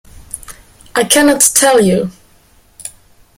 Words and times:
I 0.95 1.03
cannot 1.03 1.41
tell 1.41 1.79
you. 1.79 2.09